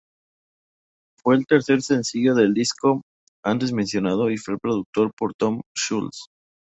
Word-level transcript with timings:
Fue 1.21 1.35
el 1.35 1.45
tercer 1.45 1.83
sencillo 1.83 2.33
del 2.33 2.55
disco 2.55 3.03
antes 3.45 3.71
mencionado 3.71 4.31
y 4.31 4.37
fue 4.37 4.57
producido 4.57 5.11
por 5.15 5.35
Tom 5.35 5.61
Scholz. 5.77 6.25